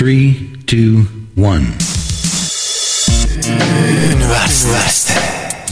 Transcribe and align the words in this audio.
Three, 0.00 0.34
two, 0.66 1.04
one. 1.36 1.66
Üniversite. 4.12 5.12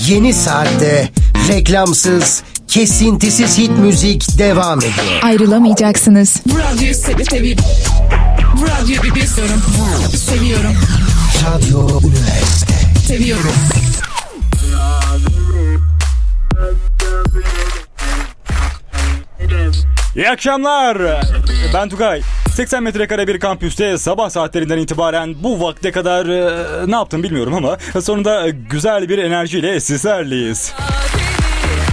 Yeni 0.07 0.35
saatte 0.35 1.09
reklamsız, 1.49 2.43
kesintisiz 2.69 3.59
hit 3.59 3.71
müzik 3.71 4.39
devam 4.39 4.79
ediyor. 4.79 5.23
Ayrılamayacaksınız. 5.23 6.37
Bu 6.47 6.59
radyoyu 6.59 6.95
sevi 6.95 7.25
seviyorum. 7.25 7.65
Bu 8.61 8.67
radyoyu 8.67 9.15
bir 9.15 9.27
seviyorum. 9.27 9.63
Seviyorum. 10.17 10.77
Radyo 11.47 12.01
Üniversite. 12.01 12.75
Seviyorum. 13.07 13.55
İyi 20.17 20.31
akşamlar. 20.31 21.23
Ben 21.75 21.89
Tugay. 21.89 22.23
80 22.59 22.83
metrekare 22.83 23.29
bir 23.29 23.41
kampüste 23.41 23.99
sabah 23.99 24.31
saatlerinden 24.31 24.79
itibaren 24.79 25.35
bu 25.43 25.61
vakte 25.61 25.93
kadar 25.93 26.27
e, 26.27 26.91
ne 26.91 26.95
yaptım 26.95 27.23
bilmiyorum 27.23 27.55
ama 27.55 27.79
sonunda 28.01 28.49
güzel 28.49 29.09
bir 29.09 29.19
enerjiyle 29.19 29.81
sizlerleyiz. 29.81 30.73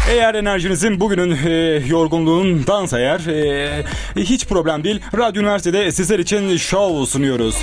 Eğer 0.10 0.36
enerjinizin 0.36 1.00
bugünün 1.00 1.38
e, 1.46 1.52
yorgunluğundansa 1.88 3.00
eğer 3.00 3.20
e, 3.28 3.84
hiç 4.16 4.46
problem 4.46 4.84
değil. 4.84 5.02
Radyo 5.18 5.42
Üniversitede 5.42 5.92
sizler 5.92 6.20
için 6.20 6.58
show 6.58 7.12
sunuyoruz. 7.12 7.56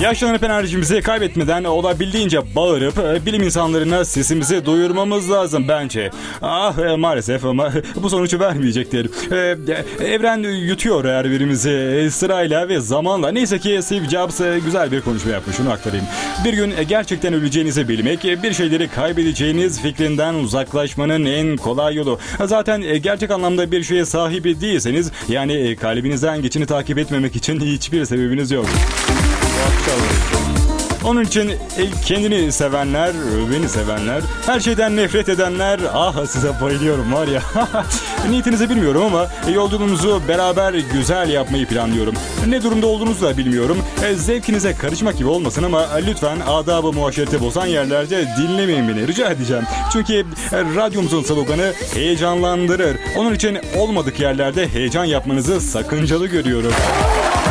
Yaşlanıp 0.00 0.42
enerjimizi 0.42 1.02
kaybetmeden 1.02 1.64
olabildiğince 1.64 2.54
bağırıp 2.56 2.98
e, 2.98 3.26
bilim 3.26 3.42
insanlarına 3.42 4.04
sesimizi 4.04 4.64
duyurmamız 4.66 5.30
lazım 5.30 5.68
bence. 5.68 6.10
Ah 6.42 6.78
e, 6.78 6.96
maalesef 6.96 7.44
ama 7.44 7.72
bu 8.02 8.10
sonucu 8.10 8.40
vermeyecektir. 8.40 9.10
E, 9.32 9.56
Evren 10.04 10.38
yutuyor 10.38 11.04
her 11.04 11.30
birimizi 11.30 12.08
sırayla 12.12 12.68
ve 12.68 12.80
zamanla. 12.80 13.32
Neyse 13.32 13.58
ki 13.58 13.80
Steve 13.82 14.08
Jobs 14.08 14.40
güzel 14.64 14.92
bir 14.92 15.00
konuşma 15.00 15.30
yapmış 15.32 15.56
şunu 15.56 15.70
aktarayım. 15.70 16.06
Bir 16.44 16.52
gün 16.52 16.74
gerçekten 16.88 17.34
öleceğinizi 17.34 17.88
bilmek 17.88 18.24
bir 18.24 18.52
şeyleri 18.52 18.88
kaybedeceğiniz 18.88 19.82
fikrinden 19.82 20.34
uzaklaşmanın 20.34 21.24
en 21.24 21.56
kolay 21.56 21.94
yolu. 21.94 22.18
Zaten 22.44 23.02
gerçek 23.02 23.30
anlamda 23.30 23.72
bir 23.72 23.82
şeye 23.82 24.04
sahibi 24.04 24.60
değilseniz 24.60 25.12
yani 25.28 25.76
kalbinizden 25.80 26.42
geçini 26.42 26.66
takip 26.66 26.98
etmemek 26.98 27.36
için 27.36 27.60
hiçbir 27.60 28.04
sebebiniz 28.04 28.50
yok. 28.50 28.66
Stories. 29.88 30.37
Onun 31.04 31.24
için 31.24 31.52
kendini 32.04 32.52
sevenler, 32.52 33.12
beni 33.52 33.68
sevenler, 33.68 34.22
her 34.46 34.60
şeyden 34.60 34.96
nefret 34.96 35.28
edenler, 35.28 35.80
ah 35.94 36.26
size 36.26 36.60
bayılıyorum 36.62 37.12
var 37.12 37.28
ya. 37.28 37.42
Niyetinizi 38.30 38.70
bilmiyorum 38.70 39.02
ama 39.02 39.26
e, 39.48 39.50
yolculuğumuzu 39.50 40.22
beraber 40.28 40.74
güzel 40.74 41.28
yapmayı 41.28 41.66
planlıyorum. 41.66 42.14
Ne 42.46 42.62
durumda 42.62 42.86
olduğunuzu 42.86 43.26
da 43.26 43.36
bilmiyorum. 43.36 43.78
E, 44.04 44.14
Zevkinize 44.14 44.74
karışmak 44.74 45.18
gibi 45.18 45.28
olmasın 45.28 45.62
ama 45.62 45.82
e, 45.98 46.06
lütfen 46.06 46.38
adabı 46.48 46.92
muaşereti 46.92 47.40
bozan 47.40 47.66
yerlerde 47.66 48.26
dinlemeyin 48.38 48.88
beni 48.88 49.06
rica 49.06 49.30
edeceğim. 49.30 49.64
Çünkü 49.92 50.24
radyomuzun 50.52 51.22
sloganı 51.22 51.72
heyecanlandırır. 51.94 52.96
Onun 53.16 53.34
için 53.34 53.58
olmadık 53.76 54.20
yerlerde 54.20 54.68
heyecan 54.68 55.04
yapmanızı 55.04 55.60
sakıncalı 55.60 56.26
görüyorum. 56.26 56.72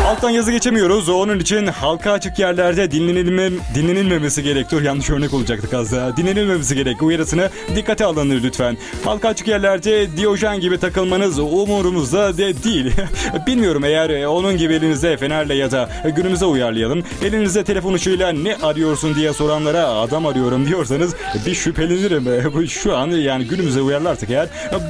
Alttan 0.07 0.29
yazı 0.29 0.51
geçemiyoruz. 0.51 1.09
Onun 1.09 1.39
için 1.39 1.67
halka 1.67 2.11
açık 2.11 2.39
yerlerde 2.39 2.91
dinlenilme, 3.37 3.63
dinlenilmemesi 3.75 4.43
gerek. 4.43 4.71
Dur 4.71 4.81
yanlış 4.81 5.09
örnek 5.09 5.33
olacaktı 5.33 5.77
az 5.77 5.91
daha. 5.91 6.17
Dinlenilmemesi 6.17 6.75
gerek. 6.75 7.03
Uyarısını 7.03 7.49
dikkate 7.75 8.05
alınır 8.05 8.43
lütfen. 8.43 8.77
Halka 9.05 9.27
açık 9.27 9.47
yerlerde 9.47 10.17
Diyojen 10.17 10.59
gibi 10.59 10.77
takılmanız 10.77 11.39
umurumuzda 11.39 12.37
de 12.37 12.63
değil. 12.63 12.91
Bilmiyorum 13.47 13.83
eğer 13.83 14.25
onun 14.25 14.57
gibi 14.57 14.73
elinizde 14.73 15.17
fenerle 15.17 15.55
ya 15.55 15.71
da 15.71 15.89
günümüze 16.15 16.45
uyarlayalım. 16.45 17.03
Elinizde 17.25 17.63
telefon 17.63 17.93
ışığıyla 17.93 18.31
ne 18.31 18.55
arıyorsun 18.55 19.15
diye 19.15 19.33
soranlara 19.33 19.87
adam 19.87 20.25
arıyorum 20.25 20.67
diyorsanız 20.67 21.15
bir 21.45 21.53
şüphelenirim. 21.55 22.53
Bu 22.53 22.67
Şu 22.67 22.97
an 22.97 23.07
yani 23.07 23.45
günümüze 23.45 23.81
uyarlarsak 23.81 24.29
eğer 24.29 24.47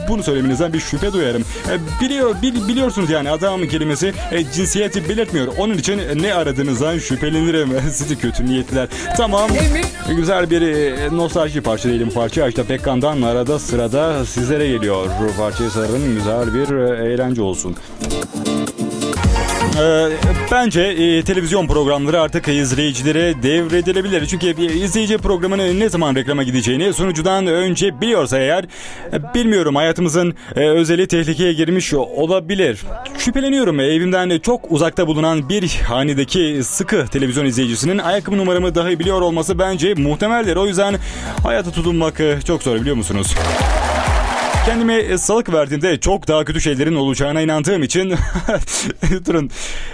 bunu 0.10 0.24
söylemenizden 0.24 0.74
bir 0.74 0.80
şüphe 0.80 1.14
duyarım. 1.14 1.44
Biliyor, 2.02 2.36
bil- 2.42 2.68
biliyorsunuz 2.68 3.10
yani 3.10 3.30
adam 3.32 3.68
kelimesi 3.68 4.14
e, 4.32 4.44
cinsiyeti 4.52 5.10
belirtmiyor. 5.10 5.48
Onun 5.58 5.74
için 5.78 6.02
ne 6.16 6.34
aradığınızdan 6.34 6.98
şüphelenirim. 7.00 7.70
Sizi 7.92 8.18
kötü 8.20 8.37
niyetliler. 8.46 8.88
Tamam. 9.18 9.50
Güzel 10.10 10.50
bir 10.50 10.62
e, 10.62 11.18
nostalji 11.18 11.62
parça 11.62 11.90
diyelim 11.90 12.10
parça. 12.10 12.48
İşte 12.48 12.64
Pekkan'dan 12.64 13.22
arada 13.22 13.60
sırada 13.60 14.26
sizlere 14.26 14.68
geliyor. 14.68 15.08
Parçayı 15.38 15.70
sarın 15.70 16.16
güzel 16.16 16.54
bir 16.54 16.76
e, 16.76 17.14
eğlence 17.14 17.42
olsun. 17.42 17.76
Ee, 19.80 20.10
bence 20.52 20.82
e, 20.82 21.24
televizyon 21.24 21.68
programları 21.68 22.22
artık 22.22 22.48
izleyicilere 22.48 23.44
devredilebilir. 23.44 24.26
Çünkü 24.26 24.58
bir 24.58 24.70
izleyici 24.70 25.18
programının 25.18 25.80
ne 25.80 25.90
zaman 25.90 26.16
reklama 26.16 26.44
gideceğini 26.44 26.94
sunucudan 26.94 27.48
önce 27.48 28.02
biliyorsa 28.02 28.38
eğer 28.40 28.66
e, 29.14 29.34
bilmiyorum 29.34 29.76
hayatımızın 29.76 30.36
e, 30.56 30.70
özeli 30.70 31.08
tehlikeye 31.08 31.54
girmiş 31.54 31.94
olabilir. 31.94 32.82
Şüpheleniyorum 33.18 33.80
evimden 33.80 34.40
çok 34.40 34.72
uzakta 34.72 35.08
bulunan 35.08 35.50
bir 35.50 35.82
hanedeki 35.88 36.60
sıkı 36.64 37.08
televizyon 37.08 37.46
izleyicisinin 37.46 37.98
ayakkabı 37.98 38.38
numaramı 38.38 38.76
dahi 38.76 39.00
biliyor 39.00 39.22
olması 39.22 39.60
bence 39.60 39.94
muhtemeldir. 39.94 40.56
O 40.56 40.68
yüzden 40.68 40.96
hayata 41.44 41.72
tutunmak 41.72 42.20
e, 42.20 42.40
çok 42.48 42.64
zor 42.64 42.76
biliyor 42.76 42.96
musunuz? 42.96 43.36
Kendime 44.68 45.18
salık 45.18 45.54
verdiğimde 45.54 46.00
çok 46.00 46.28
daha 46.28 46.46
kötü 46.46 46.62
şeylerin 46.62 46.96
olacağına 46.96 47.42
inandığım 47.42 47.84
için 47.84 48.14
durun. 49.26 49.50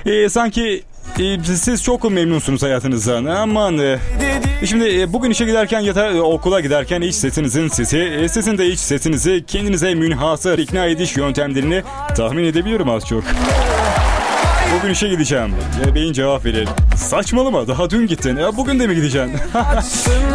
E, 0.06 0.30
sanki 0.30 0.84
e, 1.20 1.44
siz 1.44 1.84
çok 1.84 2.12
memnunsunuz 2.12 2.64
hayatınızdan. 2.64 3.26
Aman. 3.26 3.78
e, 3.80 4.00
Şimdi 4.66 5.00
e, 5.02 5.14
bugün 5.14 5.30
işe 5.32 5.46
giderken 5.46 5.80
ya 5.80 5.96
da 5.96 6.24
okula 6.24 6.60
giderken 6.60 7.02
iç 7.02 7.16
sesinizin 7.16 7.68
sesi, 7.68 8.28
sizin 8.32 8.58
de 8.58 8.68
iç 8.68 8.80
sesinizi 8.80 9.44
kendinize 9.48 9.96
münhasır 9.96 10.60
ikna 10.60 10.86
ediş 10.86 11.18
yöntemlerini 11.18 11.84
tahmin 12.18 12.44
edebiliyorum 12.44 12.90
az 12.90 13.08
çok. 13.08 13.24
Bugün 14.80 14.90
işe 14.94 15.08
gideceğim. 15.08 15.54
E, 15.90 15.96
beyin 15.96 16.14
cevap 16.14 16.46
verir. 16.46 16.68
Saçmalama 16.98 17.68
daha 17.68 17.90
dün 17.90 18.08
gittin. 18.08 18.38
E, 18.38 18.58
bugün 18.58 18.80
de 18.80 18.88
mi 18.88 18.96
gideceksin? 18.96 19.34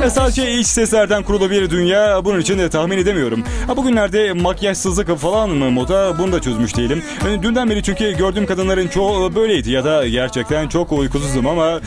E, 0.04 0.10
Sadece 0.10 0.52
iç 0.52 0.66
seslerden 0.66 1.22
kurulu 1.22 1.50
bir 1.50 1.70
dünya. 1.70 2.24
Bunun 2.24 2.40
için 2.40 2.58
de 2.58 2.70
tahmin 2.70 2.98
edemiyorum. 2.98 3.44
Ha, 3.66 3.76
bugünlerde 3.76 4.32
makyajsızlık 4.32 5.18
falan 5.18 5.50
mı 5.50 5.70
moda 5.70 6.18
bunu 6.18 6.32
da 6.32 6.40
çözmüş 6.40 6.76
değilim. 6.76 7.02
E, 7.28 7.42
Dünden 7.42 7.70
beri 7.70 7.82
çünkü 7.82 8.16
gördüğüm 8.16 8.46
kadınların 8.46 8.88
çoğu 8.88 9.34
böyleydi 9.34 9.70
ya 9.70 9.84
da 9.84 10.08
gerçekten 10.08 10.68
çok 10.68 10.92
uykusuzum 10.92 11.46
ama 11.46 11.68
e, 11.70 11.80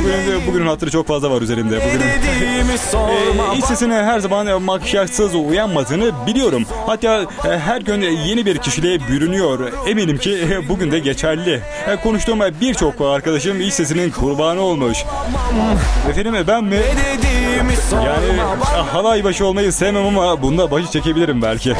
bugün 0.00 0.46
bugünün 0.46 0.66
hatırı 0.66 0.90
çok 0.90 1.06
fazla 1.06 1.30
var 1.30 1.42
üzerimde. 1.42 1.76
Bugünün 1.76 2.00
e, 3.54 3.58
iç 3.58 3.64
sesine 3.64 3.94
her 3.94 4.20
zaman 4.20 4.62
makyajsız 4.62 5.34
uyanmadığını 5.34 6.26
biliyorum. 6.26 6.64
Hatta 6.86 7.22
e, 7.22 7.58
her 7.58 7.80
gün 7.80 8.00
yeni 8.02 8.46
bir 8.46 8.58
kişiliğe 8.58 8.98
bürünüyor. 9.08 9.72
Eminim 9.86 10.18
ki 10.18 10.38
e, 10.50 10.68
bugün 10.68 10.90
de 10.90 10.98
geçerli. 10.98 11.60
E, 11.88 11.96
Konuştuğum 11.96 12.40
birçok 12.60 13.00
arkadaşım 13.00 13.60
iç 13.60 13.74
sesinin 13.74 14.10
kurbanı 14.10 14.60
olmuş. 14.60 14.98
Efendim 16.10 16.34
e, 16.34 16.46
ben 16.46 16.64
mi? 16.64 16.80
Yani 17.92 18.42
ah, 18.76 18.94
halay 18.94 19.24
başı 19.24 19.46
olmayı 19.46 19.72
sevmem 19.72 20.06
ama 20.06 20.42
bunda 20.42 20.70
başı 20.70 20.90
çekebilirim 20.90 21.42
belki. 21.42 21.74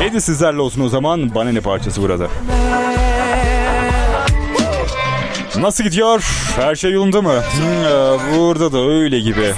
Neydi 0.00 0.20
sizlerle 0.20 0.60
olsun 0.60 0.80
o 0.84 0.88
zaman? 0.88 1.34
Bana 1.34 1.52
ne 1.52 1.60
parçası 1.60 2.02
burada? 2.02 2.26
Nasıl 5.56 5.84
gidiyor? 5.84 6.24
Her 6.56 6.74
şey 6.74 6.92
yolunda 6.92 7.22
mı? 7.22 7.32
Hmm, 7.32 8.38
burada 8.38 8.72
da 8.72 8.78
öyle 8.78 9.20
gibi. 9.20 9.54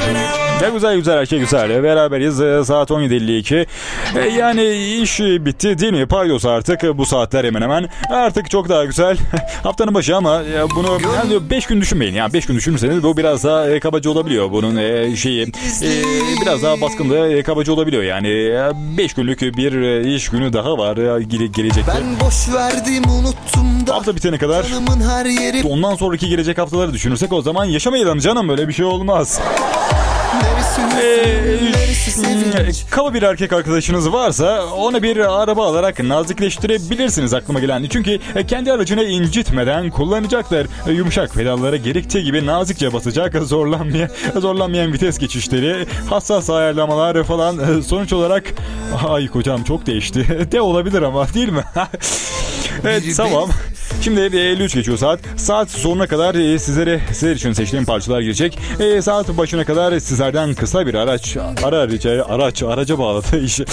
Ne 0.62 0.70
güzel 0.70 0.96
güzel 0.96 1.19
her 1.19 1.26
şey 1.26 1.38
güzel. 1.38 1.82
Beraberiz 1.82 2.41
Ee, 2.41 2.64
saat 2.64 2.91
17.52. 2.91 3.66
Ee, 4.16 4.28
Yani 4.28 4.64
iş 5.02 5.20
bitti 5.20 5.78
değil 5.78 5.92
mi? 5.92 6.06
Paydos 6.06 6.44
artık 6.44 6.98
bu 6.98 7.06
saatler 7.06 7.44
hemen 7.44 7.62
hemen. 7.62 7.88
Artık 8.10 8.50
çok 8.50 8.69
daha 8.69 8.84
güzel. 8.84 9.16
Haftanın 9.62 9.94
başı 9.94 10.16
ama 10.16 10.34
ya 10.34 10.70
bunu 10.76 10.99
5 11.50 11.66
gün 11.66 11.81
düşünmeyin. 11.81 12.14
Yani 12.14 12.32
5 12.32 12.46
gün 12.46 12.55
düşünürseniz 12.56 13.02
bu 13.02 13.16
biraz 13.16 13.44
daha 13.44 13.69
e, 13.70 13.81
kabaca 13.81 14.10
olabiliyor. 14.10 14.50
Bunun 14.52 14.76
e, 14.76 15.16
şeyi 15.16 15.43
e, 15.82 15.90
biraz 16.43 16.62
daha 16.62 16.81
baskınlığı 16.81 17.28
e, 17.32 17.43
kabaca 17.43 17.72
olabiliyor. 17.72 18.02
Yani 18.02 18.28
5 18.99 19.14
günlük 19.14 19.40
bir 19.43 19.72
e, 19.82 20.14
iş 20.14 20.28
günü 20.28 20.52
daha 20.52 20.78
var 20.78 20.96
e, 20.96 21.22
gele- 21.22 21.46
gelecekte. 21.46 21.93
Ben 21.96 22.26
boş 22.26 22.54
verdim 22.54 23.02
unuttum 23.11 23.87
da 23.87 23.94
Hafta 23.94 24.16
bitene 24.16 24.38
kadar 24.38 24.66
ondan 25.69 25.94
sonraki 25.94 26.28
gelecek 26.28 26.58
haftaları 26.58 26.93
düşünürsek 26.93 27.32
o 27.32 27.43
zaman 27.43 27.64
yaşamayalım 27.64 28.19
canım 28.19 28.49
böyle 28.49 28.69
bir 28.69 28.72
şey 28.72 28.84
olmaz. 28.84 29.40
Sevinç 32.69 32.90
Kaba 32.90 33.14
bir 33.14 33.22
erkek 33.22 33.52
arkadaşınız 33.52 34.12
varsa 34.12 34.66
ona 34.66 35.02
bir 35.02 35.40
araba 35.42 35.66
alarak 35.66 36.02
nazikleştirebilirsiniz 36.02 37.34
aklıma 37.34 37.60
gelen. 37.60 37.86
Çünkü 37.90 38.19
kendi 38.48 38.72
aracını 38.72 39.04
incitmeden 39.04 39.90
kullanacaktır. 39.90 40.66
Yumuşak 40.92 41.34
pedallara 41.34 41.76
gerektiği 41.76 42.25
gibi 42.25 42.46
nazikçe 42.46 42.92
basacak, 42.92 43.34
zorlanmayan, 43.34 44.10
zorlanmayan 44.36 44.92
vites 44.92 45.19
geçişleri, 45.19 45.86
hassas 46.10 46.50
ayarlamalar 46.50 47.25
falan. 47.25 47.80
Sonuç 47.80 48.12
olarak 48.12 48.44
ay 49.08 49.26
kocam 49.28 49.64
çok 49.64 49.86
değişti. 49.86 50.48
De 50.52 50.60
olabilir 50.60 51.02
ama 51.02 51.34
değil 51.34 51.48
mi? 51.48 51.64
evet 52.84 53.04
tamam. 53.16 53.50
Şimdi 54.02 54.20
e, 54.20 54.40
53 54.40 54.75
geçiyor 54.75 54.99
saat. 54.99 55.20
Saat 55.37 55.70
sonuna 55.70 56.06
kadar 56.06 56.35
e, 56.35 56.58
sizlere 56.58 57.00
sizler 57.12 57.37
için 57.37 57.52
seçtiğim 57.52 57.85
parçalar 57.85 58.20
gelecek. 58.20 58.58
E, 58.81 59.02
saat 59.02 59.29
başına 59.29 59.64
kadar 59.64 59.99
sizlerden 59.99 60.55
kısa 60.55 60.87
bir 60.87 60.94
araç 60.94 61.37
ara 61.64 61.79
araca 61.79 62.25
araç 62.25 62.62
araca 62.62 62.99
bağladı 62.99 63.44
işi. 63.44 63.64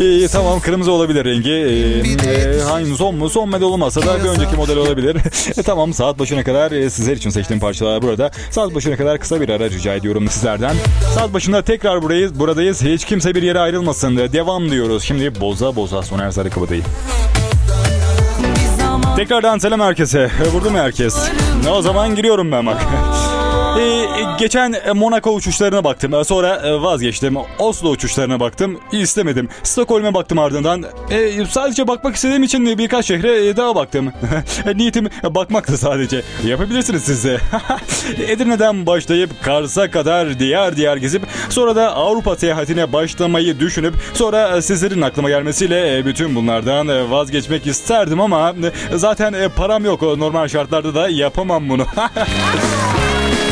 E, 0.00 0.28
tamam 0.28 0.60
kırmızı 0.60 0.92
olabilir 0.92 1.24
rengi. 1.24 1.50
E, 1.50 2.30
e, 2.30 2.60
hangi 2.60 2.96
son 2.96 3.14
mu? 3.14 3.30
Son 3.30 3.48
model 3.48 3.62
olmasa 3.62 4.02
da 4.02 4.24
bir 4.24 4.28
önceki 4.28 4.56
model 4.56 4.76
olabilir. 4.76 5.16
e, 5.58 5.62
tamam 5.62 5.92
saat 5.92 6.18
başına 6.18 6.44
kadar 6.44 6.72
e, 6.72 6.90
sizler 6.90 7.16
için 7.16 7.30
seçtiğim 7.30 7.60
parçalar 7.60 8.02
burada. 8.02 8.30
Saat 8.50 8.74
başına 8.74 8.96
kadar 8.96 9.18
kısa 9.18 9.40
bir 9.40 9.48
ara 9.48 9.70
rica 9.70 9.94
ediyorum 9.94 10.28
sizlerden. 10.28 10.76
Saat 11.14 11.34
başında 11.34 11.62
tekrar 11.62 12.02
burayız, 12.02 12.40
buradayız. 12.40 12.82
Hiç 12.82 13.04
kimse 13.04 13.34
bir 13.34 13.42
yere 13.42 13.58
ayrılmasın. 13.58 14.16
Devam 14.16 14.70
diyoruz. 14.70 15.02
Şimdi 15.02 15.40
boza 15.40 15.76
boza 15.76 16.02
Soner 16.02 16.30
Sarıkabadayı. 16.30 16.82
Tekrardan 19.16 19.58
selam 19.58 19.80
herkese. 19.80 20.30
Vurdu 20.52 20.70
mu 20.70 20.78
herkes? 20.78 21.30
Ne 21.64 21.70
o 21.70 21.82
zaman 21.82 22.14
giriyorum 22.14 22.52
ben 22.52 22.66
bak. 22.66 22.76
Ee, 23.78 24.06
geçen 24.38 24.74
Monaco 24.94 25.30
uçuşlarına 25.34 25.84
baktım. 25.84 26.14
Ee, 26.14 26.24
Sonra 26.24 26.56
e, 26.56 26.82
vazgeçtim. 26.82 27.36
Oslo 27.58 27.90
uçuşlarına 27.90 28.40
baktım. 28.40 28.80
İstemedim. 28.92 29.48
Stockholm'e 29.62 30.14
baktım 30.14 30.38
ardından. 30.38 30.84
Ee, 31.10 31.44
sadece 31.50 31.88
bakmak 31.88 32.16
istediğim 32.16 32.42
için 32.42 32.78
birkaç 32.78 33.06
şehre 33.06 33.46
e, 33.46 33.56
daha 33.56 33.74
baktım. 33.74 34.12
Niyetim 34.74 35.08
bakmaktı 35.30 35.78
sadece. 35.78 36.22
Yapabilirsiniz 36.44 37.02
siz 37.04 37.24
de. 37.24 37.40
Edirne'den 38.28 38.86
başlayıp 38.86 39.30
Kars'a 39.42 39.90
kadar 39.90 40.38
diğer 40.38 40.76
diğer 40.76 40.96
gezip 40.96 41.22
sonra 41.48 41.76
da 41.76 41.94
Avrupa 41.96 42.36
seyahatine 42.36 42.92
başlamayı 42.92 43.60
düşünüp 43.60 43.94
sonra 44.14 44.62
sizlerin 44.62 45.02
aklıma 45.02 45.28
gelmesiyle 45.28 45.98
e, 45.98 46.06
bütün 46.06 46.34
bunlardan 46.34 46.88
e, 46.88 47.10
vazgeçmek 47.10 47.66
isterdim 47.66 48.20
ama 48.20 48.54
e, 48.92 48.98
zaten 48.98 49.32
e, 49.32 49.48
param 49.48 49.84
yok. 49.84 50.02
Normal 50.02 50.48
şartlarda 50.48 50.94
da 50.94 51.08
yapamam 51.08 51.68
bunu. 51.68 51.86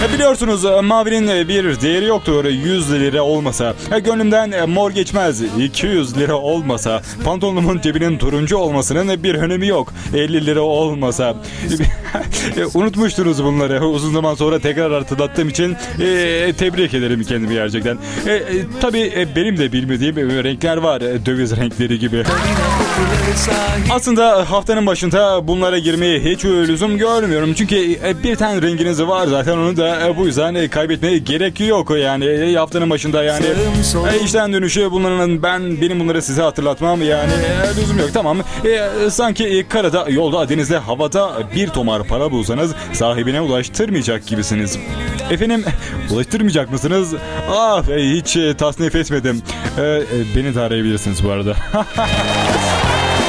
E, 0.05 0.13
Biliyorsunuz 0.13 0.65
e, 0.65 0.81
mavinin 0.81 1.29
e, 1.29 1.49
bir 1.49 1.81
değeri 1.81 2.05
yoktur 2.05 2.45
100 2.45 2.93
lira 2.93 3.23
olmasa. 3.23 3.75
Gönlümden 4.05 4.71
mor 4.71 4.91
geçmez 4.91 5.43
200 5.59 6.19
lira 6.19 6.35
olmasa. 6.35 7.03
Pantolonumun 7.25 7.81
cebinin 7.81 8.19
turuncu 8.19 8.57
olmasının 8.57 9.23
bir 9.23 9.35
önemi 9.35 9.67
yok 9.67 9.93
50 10.15 10.47
lira 10.47 10.61
olmasa. 10.61 11.37
Unutmuştunuz 12.75 13.45
bunları 13.45 13.87
uzun 13.87 14.13
zaman 14.13 14.35
sonra 14.35 14.59
tekrar 14.59 14.93
hatırlattığım 14.93 15.49
için 15.49 15.77
e, 16.01 16.53
tebrik 16.59 16.95
ederim 16.95 17.25
kendimi 17.25 17.55
gerçekten. 17.55 17.99
E, 18.27 18.33
e, 18.33 18.43
tabii 18.81 19.29
benim 19.37 19.57
de 19.59 19.73
bilmediğim 19.73 20.17
renkler 20.17 20.77
var 20.77 21.01
döviz 21.01 21.57
renkleri 21.57 21.99
gibi. 21.99 22.25
Aslında 23.91 24.51
haftanın 24.51 24.87
başında 24.87 25.49
bunlara 25.49 25.79
girmeyi 25.79 26.21
hiç 26.25 26.45
lüzum 26.45 26.99
görmüyorum. 26.99 27.55
Çünkü 27.55 27.77
bir 28.25 28.37
tane 28.37 28.63
renginiz 28.63 29.03
var 29.03 29.27
zaten 29.27 29.59
onu 29.59 29.77
da 29.77 29.94
e, 30.01 30.17
bu 30.17 30.27
yüzden 30.27 30.55
e, 30.55 30.69
kaybetmeye 30.69 31.19
gerek 31.19 31.61
yok 31.61 31.91
yani 31.99 32.25
E, 32.25 32.55
haftanın 32.55 32.91
başında 32.91 33.25
yani 33.25 33.47
e, 34.13 34.25
işten 34.25 34.53
dönüşü 34.53 34.91
bunların 34.91 35.43
ben 35.43 35.81
benim 35.81 36.01
bunları 36.01 36.23
size 36.23 36.43
hatırlatmam 36.43 37.03
yani 37.03 37.33
e, 37.33 37.81
lüzum 37.81 37.99
yok 37.99 38.11
tamam. 38.15 38.39
E, 38.65 39.11
sanki 39.11 39.45
e, 39.47 39.69
karada, 39.69 40.07
yolda, 40.11 40.49
denizde, 40.49 40.79
havada 40.79 41.33
bir 41.57 41.69
tomar 41.69 42.05
para 42.05 42.31
bulsanız 42.31 42.75
sahibine 42.93 43.41
ulaştırmayacak 43.41 44.27
gibisiniz. 44.27 44.79
Efendim 45.31 45.65
ulaştırmayacak 46.11 46.73
mısınız? 46.73 47.15
Ah 47.51 47.83
hiç 47.97 48.37
e, 48.37 48.55
tasnif 48.57 48.95
etmedim. 48.95 49.43
E, 49.79 49.83
e, 49.83 50.03
beni 50.37 50.55
de 50.55 50.61
arayabilirsiniz 50.61 51.25
bu 51.25 51.31
arada. 51.31 51.57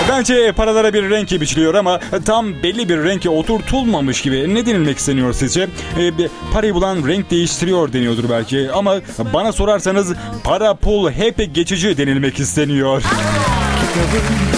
Bence 0.09 0.51
paralara 0.51 0.93
bir 0.93 1.09
renk 1.09 1.31
biçiliyor 1.41 1.73
ama 1.73 1.99
tam 2.25 2.63
belli 2.63 2.89
bir 2.89 3.03
renke 3.03 3.29
oturtulmamış 3.29 4.21
gibi. 4.21 4.55
Ne 4.55 4.65
denilmek 4.65 4.97
isteniyor 4.97 5.33
sizce? 5.33 5.67
Bir 5.97 6.29
parayı 6.53 6.73
bulan 6.73 7.07
renk 7.07 7.31
değiştiriyor 7.31 7.93
deniyordur 7.93 8.29
belki. 8.29 8.71
Ama 8.71 8.95
bana 9.33 9.51
sorarsanız 9.51 10.13
para 10.43 10.73
pul 10.73 11.11
hep 11.11 11.55
geçici 11.55 11.97
denilmek 11.97 12.39
isteniyor. 12.39 13.03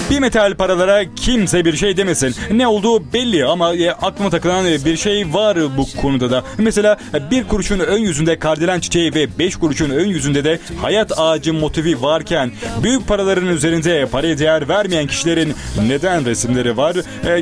Bir 0.10 0.20
metal 0.20 0.56
paralara 0.56 1.04
kimse 1.16 1.66
bir 1.66 1.78
şey 1.78 1.98
demesin. 1.98 2.36
Ne 2.52 2.68
olduğu 2.68 3.14
belli 3.14 3.46
ama 3.46 3.76
e, 3.76 3.92
aklıma 3.92 4.30
takılan 4.30 4.66
e, 4.66 4.86
bir 4.86 4.98
şey 4.98 5.34
var 5.34 5.58
bu 5.78 6.02
konuda 6.02 6.32
da. 6.32 6.44
Mesela 6.58 6.98
e, 7.14 7.32
bir 7.32 7.48
kuruşun 7.48 7.80
ön 7.80 7.98
yüzünde 7.98 8.40
kardelen 8.40 8.80
çiçeği 8.80 9.14
ve 9.16 9.40
beş 9.40 9.56
kuruşun 9.56 9.90
ön 9.90 10.08
yüzünde 10.08 10.44
de 10.44 10.60
hayat 10.82 11.20
ağacı 11.20 11.54
motifi 11.54 12.02
varken 12.02 12.52
büyük 12.84 13.08
paraların 13.08 13.48
üzerinde 13.48 14.06
paraya 14.06 14.40
değer 14.40 14.70
vermeyen 14.70 15.08
kişilerin 15.08 15.56
neden 15.88 16.26
resimleri 16.26 16.78
var? 16.78 16.96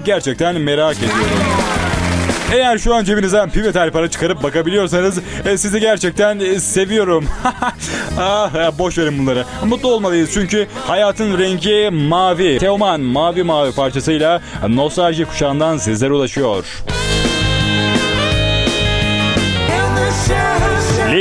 Gerçekten 0.05 0.61
merak 0.61 0.97
ediyorum. 0.97 2.04
Eğer 2.53 2.77
şu 2.77 2.95
an 2.95 3.03
cebinizden 3.03 3.53
bir 3.55 3.61
metal 3.61 3.91
para 3.91 4.09
çıkarıp 4.09 4.43
bakabiliyorsanız 4.43 5.19
e, 5.45 5.57
sizi 5.57 5.79
gerçekten 5.79 6.39
e, 6.39 6.59
seviyorum. 6.59 7.25
ah, 8.19 8.55
e, 8.55 8.79
boş 8.79 8.97
verin 8.97 9.19
bunları. 9.19 9.45
Mutlu 9.65 9.91
olmalıyız 9.91 10.29
çünkü 10.33 10.67
hayatın 10.87 11.37
rengi 11.39 11.89
mavi. 11.93 12.57
Teoman 12.57 13.01
Mavi 13.01 13.43
Mavi 13.43 13.71
parçasıyla 13.71 14.41
nostalji 14.69 15.25
kuşağından 15.25 15.77
sizlere 15.77 16.13
ulaşıyor. 16.13 16.65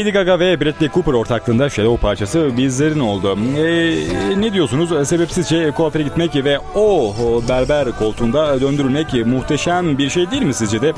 Lady 0.05 0.13
Gaga 0.13 0.39
ve 0.39 0.61
Bradley 0.61 0.89
Cooper 0.95 1.13
ortaklığında 1.13 1.71
Shadow 1.71 2.01
parçası 2.01 2.51
bizlerin 2.57 3.01
oldu. 3.01 3.39
Ee, 3.59 4.41
ne 4.41 4.53
diyorsunuz? 4.53 5.09
Sebepsizce 5.09 5.71
kuaföre 5.71 6.03
gitmek 6.03 6.45
ve 6.45 6.59
o 6.75 7.15
berber 7.49 7.93
koltuğunda 7.99 8.61
döndürülmek 8.61 9.27
muhteşem 9.27 9.99
bir 9.99 10.09
şey 10.09 10.31
değil 10.31 10.43
mi 10.43 10.55
sizce 10.55 10.83
de? 10.83 10.93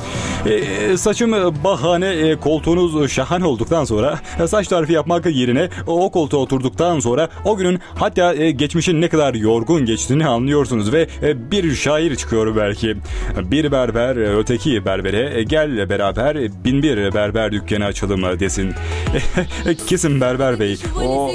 Ee, 0.46 0.96
saçım 0.96 1.32
bahane, 1.64 2.06
e, 2.06 2.36
koltuğunuz 2.36 3.12
şahane 3.12 3.44
olduktan 3.44 3.84
sonra 3.84 4.18
saç 4.46 4.68
tarifi 4.68 4.92
yapmak 4.92 5.26
yerine 5.26 5.68
o 5.86 6.10
koltuğa 6.10 6.40
oturduktan 6.40 7.00
sonra 7.00 7.28
o 7.44 7.56
günün 7.56 7.80
hatta 7.94 8.34
e, 8.34 8.50
geçmişin 8.50 9.00
ne 9.00 9.08
kadar 9.08 9.34
yorgun 9.34 9.84
geçtiğini 9.84 10.26
anlıyorsunuz 10.26 10.92
ve 10.92 11.08
e, 11.22 11.50
bir 11.50 11.74
şair 11.74 12.16
çıkıyor 12.16 12.56
belki. 12.56 12.96
Bir 13.42 13.72
berber 13.72 14.38
öteki 14.38 14.84
berbere 14.84 15.38
"E, 15.38 15.42
gel 15.42 15.88
beraber 15.88 16.36
bin 16.64 16.82
bir 16.82 17.14
berber 17.14 17.52
dükkanı 17.52 17.84
açalım 17.84 18.40
desin. 18.40 18.74
Kesin 19.87 20.20
berber 20.20 20.60
bey. 20.60 20.78
O, 21.04 21.32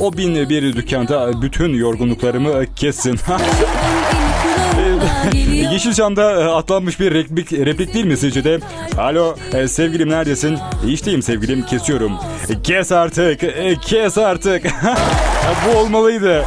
o 0.00 0.12
bin 0.12 0.48
bir 0.48 0.76
dükkanda 0.76 1.42
bütün 1.42 1.74
yorgunluklarımı 1.74 2.74
kessin. 2.76 3.18
Yeşilçam'da 5.72 6.32
e, 6.40 6.44
atlanmış 6.44 7.00
bir 7.00 7.14
replik, 7.14 7.52
replik 7.52 7.94
değil 7.94 8.04
mi 8.04 8.16
sizce 8.16 8.44
de? 8.44 8.58
Alo 8.98 9.36
e, 9.52 9.68
sevgilim 9.68 10.10
neredesin? 10.10 10.58
İşteyim 10.88 11.22
sevgilim 11.22 11.62
kesiyorum. 11.62 12.12
E, 12.48 12.62
Kes 12.62 12.92
artık. 12.92 13.40
Kes 13.82 14.18
artık. 14.18 14.66
Bu 15.66 15.78
olmalıydı. 15.78 16.44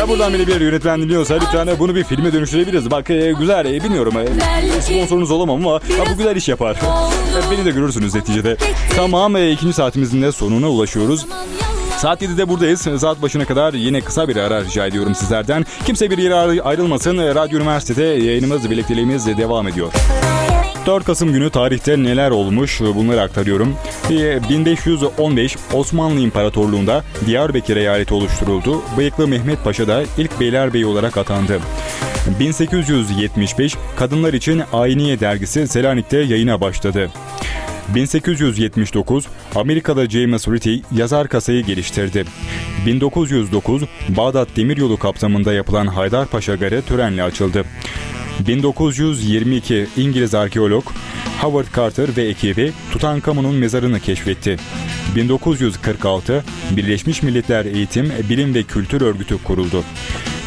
Ya 0.00 0.08
buradan 0.08 0.34
beni 0.34 0.46
bir 0.46 0.60
yönetmen 0.60 1.02
dinliyorsa 1.02 1.34
lütfen 1.34 1.68
bunu 1.78 1.94
bir 1.94 2.04
filme 2.04 2.32
dönüştürebiliriz. 2.32 2.90
Bak 2.90 3.10
e, 3.10 3.32
güzel 3.38 3.66
e, 3.66 3.84
bilmiyorum. 3.84 4.14
E, 4.18 4.80
sponsorunuz 4.80 5.30
olamam 5.30 5.66
ama 5.66 5.74
ha, 5.74 6.04
bu 6.12 6.16
güzel 6.18 6.36
iş 6.36 6.48
yapar. 6.48 6.76
Beni 7.50 7.64
de 7.64 7.70
görürsünüz 7.70 8.14
neticede. 8.14 8.56
Tamam 8.96 9.36
e, 9.36 9.50
ikinci 9.50 9.72
saatimizin 9.72 10.22
de 10.22 10.32
sonuna 10.32 10.68
ulaşıyoruz. 10.68 11.26
Saat 12.02 12.22
7'de 12.22 12.48
buradayız. 12.48 12.80
Saat 12.80 13.22
başına 13.22 13.44
kadar 13.44 13.74
yine 13.74 14.00
kısa 14.00 14.28
bir 14.28 14.36
ara 14.36 14.64
rica 14.64 14.86
ediyorum 14.86 15.14
sizlerden. 15.14 15.66
Kimse 15.86 16.10
bir 16.10 16.18
yere 16.18 16.34
ayrı- 16.34 16.62
ayrılmasın. 16.62 17.18
Radyo 17.18 17.58
Üniversitede 17.58 18.04
yayınımız, 18.04 18.70
birlikteliğimiz 18.70 19.26
devam 19.26 19.68
ediyor. 19.68 19.92
4 20.86 21.04
Kasım 21.04 21.32
günü 21.32 21.50
tarihte 21.50 22.02
neler 22.02 22.30
olmuş 22.30 22.80
bunları 22.80 23.20
aktarıyorum. 23.20 23.74
Ee, 24.10 24.48
1515 24.48 25.56
Osmanlı 25.72 26.20
İmparatorluğu'nda 26.20 27.04
Diyarbakır 27.26 27.76
eyaleti 27.76 28.14
oluşturuldu. 28.14 28.82
Bıyıklı 28.98 29.28
Mehmet 29.28 29.64
Paşa 29.64 29.88
da 29.88 30.02
ilk 30.18 30.40
beylerbeyi 30.40 30.86
olarak 30.86 31.16
atandı. 31.16 31.60
1875 32.40 33.74
Kadınlar 33.96 34.32
için 34.34 34.62
Ayniye 34.72 35.20
dergisi 35.20 35.68
Selanik'te 35.68 36.18
yayına 36.18 36.60
başladı. 36.60 37.10
1879 37.94 39.26
Amerika'da 39.54 40.06
James 40.06 40.48
Ritty 40.48 40.76
yazar 40.92 41.28
kasayı 41.28 41.64
geliştirdi. 41.64 42.24
1909 42.86 43.82
Bağdat 44.08 44.48
Demiryolu 44.56 44.98
kapsamında 44.98 45.52
yapılan 45.52 45.86
Haydarpaşa 45.86 46.54
Garı 46.54 46.82
törenle 46.82 47.22
açıldı. 47.22 47.64
1922 48.40 49.86
İngiliz 49.96 50.34
arkeolog 50.34 50.84
Howard 51.40 51.66
Carter 51.76 52.16
ve 52.16 52.22
ekibi 52.22 52.72
Tutankamon'un 52.92 53.54
mezarını 53.54 54.00
keşfetti. 54.00 54.56
1946 55.16 56.44
Birleşmiş 56.70 57.22
Milletler 57.22 57.64
Eğitim, 57.64 58.12
Bilim 58.30 58.54
ve 58.54 58.62
Kültür 58.62 59.00
Örgütü 59.00 59.42
kuruldu. 59.42 59.84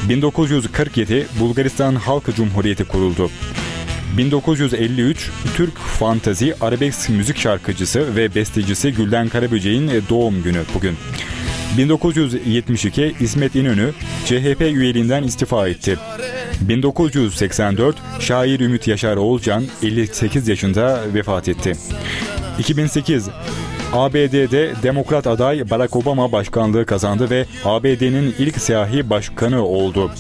1947 0.09 1.27
Bulgaristan 1.39 1.95
Halk 1.95 2.35
Cumhuriyeti 2.35 2.85
kuruldu. 2.85 3.29
1953 4.17 5.29
Türk 5.55 5.77
fantazi 5.77 6.55
arabesk 6.61 7.09
müzik 7.09 7.37
şarkıcısı 7.37 8.15
ve 8.15 8.35
bestecisi 8.35 8.91
Gülden 8.93 9.29
Karaböcek'in 9.29 9.91
doğum 10.09 10.43
günü 10.43 10.61
bugün. 10.73 10.95
1972 11.77 13.15
İsmet 13.19 13.55
İnönü 13.55 13.93
CHP 14.25 14.61
üyeliğinden 14.61 15.23
istifa 15.23 15.67
etti. 15.67 15.97
1984 16.61 17.95
şair 18.19 18.59
Ümit 18.59 18.87
Yaşar 18.87 19.17
Oğulcan 19.17 19.63
58 19.83 20.47
yaşında 20.47 21.01
vefat 21.13 21.49
etti. 21.49 21.73
2008 22.59 23.29
ABD'de 23.95 24.73
Demokrat 24.83 25.27
aday 25.27 25.69
Barack 25.69 25.95
Obama 25.95 26.31
başkanlığı 26.31 26.85
kazandı 26.85 27.29
ve 27.29 27.45
ABD'nin 27.65 28.35
ilk 28.39 28.61
siyahi 28.61 29.09
başkanı 29.09 29.65
oldu. 29.65 30.11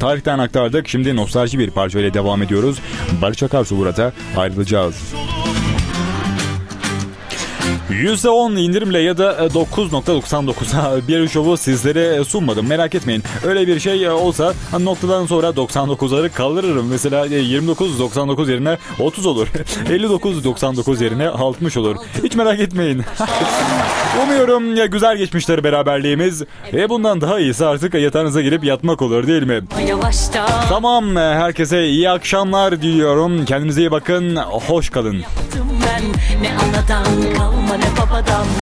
Tarihten 0.00 0.38
aktardık. 0.38 0.88
Şimdi 0.88 1.16
nostalji 1.16 1.58
bir 1.58 1.70
parçayla 1.70 2.14
devam 2.14 2.42
ediyoruz. 2.42 2.78
Barış 3.22 3.42
Akarsu 3.42 3.78
burada 3.78 4.12
ayrılacağız. 4.36 5.14
%10 7.90 8.60
indirimle 8.60 8.98
ya 8.98 9.18
da 9.18 9.32
9.99'a 9.32 11.08
bir 11.08 11.28
şovu 11.28 11.56
sizlere 11.56 12.24
sunmadım. 12.24 12.66
Merak 12.68 12.94
etmeyin. 12.94 13.22
Öyle 13.46 13.66
bir 13.66 13.80
şey 13.80 14.08
olsa 14.10 14.54
noktadan 14.80 15.26
sonra 15.26 15.46
99'ları 15.48 16.30
kaldırırım. 16.30 16.88
Mesela 16.88 17.26
29.99 17.26 18.50
yerine 18.50 18.78
30 19.00 19.26
olur. 19.26 19.46
59.99 19.88 21.04
yerine 21.04 21.28
60 21.28 21.76
olur. 21.76 21.96
Hiç 22.24 22.34
merak 22.34 22.60
etmeyin. 22.60 23.02
Umuyorum 24.24 24.76
ya 24.76 24.86
güzel 24.86 25.16
geçmiştir 25.16 25.64
beraberliğimiz. 25.64 26.42
Ve 26.72 26.88
bundan 26.88 27.20
daha 27.20 27.40
iyisi 27.40 27.66
artık 27.66 27.94
yatağınıza 27.94 28.42
girip 28.42 28.64
yatmak 28.64 29.02
olur 29.02 29.26
değil 29.26 29.42
mi? 29.42 29.60
Tamam 30.68 31.16
herkese 31.16 31.86
iyi 31.86 32.10
akşamlar 32.10 32.82
diliyorum. 32.82 33.44
Kendinize 33.44 33.80
iyi 33.80 33.90
bakın. 33.90 34.36
Hoş 34.36 34.90
kalın. 34.90 35.22
Ben 35.88 36.04
Ne 36.42 36.50
anadan 36.62 37.08
kalma 37.36 37.76
ne 37.82 37.88
babadan 37.96 38.48